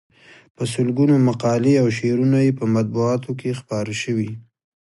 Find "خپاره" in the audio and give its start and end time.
3.59-3.93